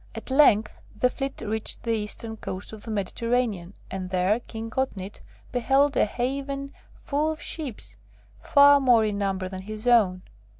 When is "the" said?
0.95-1.11, 1.83-1.91, 2.81-2.89